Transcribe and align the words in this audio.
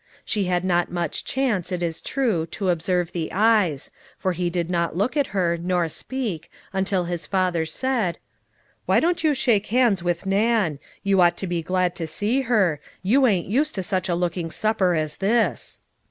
She 0.25 0.45
had 0.45 0.65
not 0.65 0.91
much 0.91 1.23
chance, 1.23 1.71
it 1.71 1.83
is 1.83 2.01
true, 2.01 2.47
to 2.47 2.69
observe 2.69 3.11
the 3.11 3.29
eyes; 3.31 3.91
for 4.17 4.31
he 4.31 4.49
did 4.49 4.67
not 4.67 4.97
look 4.97 5.15
at 5.15 5.27
her, 5.27 5.59
nor 5.61 5.87
speak, 5.89 6.49
until 6.73 7.03
his 7.03 7.27
father 7.27 7.65
said:" 7.65 8.17
Why 8.87 8.99
don't 8.99 9.23
you 9.23 9.35
shake 9.35 9.67
hands 9.67 10.01
with 10.01 10.25
Nan? 10.25 10.79
You 11.03 11.21
ought 11.21 11.37
to 11.37 11.45
be 11.45 11.61
glad 11.61 11.93
to 11.97 12.07
see 12.07 12.41
her. 12.41 12.79
You 13.03 13.27
ain't 13.27 13.45
used 13.45 13.75
to 13.75 13.83
such 13.83 14.09
a 14.09 14.15
looking 14.15 14.49
supper 14.49 14.95
as 14.95 15.17
this." 15.17 15.79